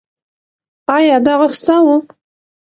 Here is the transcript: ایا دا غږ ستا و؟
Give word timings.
ایا 0.95 1.17
دا 1.25 1.33
غږ 1.39 1.53
ستا 1.61 1.75
و؟ 1.83 1.87